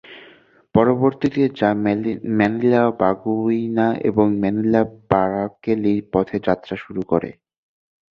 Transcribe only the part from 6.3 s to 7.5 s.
যাত্রা শুরু করে।